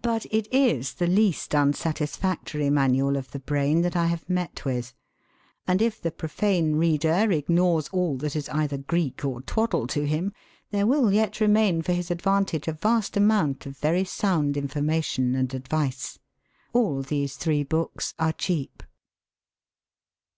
But 0.00 0.24
it 0.30 0.48
is 0.50 0.94
the 0.94 1.06
least 1.06 1.54
unsatisfactory 1.54 2.70
manual 2.70 3.14
of 3.14 3.32
the 3.32 3.38
brain 3.38 3.82
that 3.82 3.94
I 3.94 4.06
have 4.06 4.26
met 4.26 4.64
with. 4.64 4.94
And 5.66 5.82
if 5.82 6.00
the 6.00 6.10
profane 6.10 6.76
reader 6.76 7.30
ignores 7.30 7.88
all 7.90 8.16
that 8.16 8.34
is 8.34 8.48
either 8.48 8.78
Greek 8.78 9.22
or 9.22 9.42
twaddle 9.42 9.86
to 9.88 10.06
him, 10.06 10.32
there 10.70 10.86
will 10.86 11.12
yet 11.12 11.42
remain 11.42 11.82
for 11.82 11.92
his 11.92 12.10
advantage 12.10 12.68
a 12.68 12.72
vast 12.72 13.18
amount 13.18 13.66
of 13.66 13.76
very 13.76 14.04
sound 14.04 14.56
information 14.56 15.34
and 15.34 15.52
advice. 15.52 16.18
All 16.72 17.02
these 17.02 17.36
three 17.36 17.62
books 17.62 18.14
are 18.18 18.32
cheap. 18.32 18.82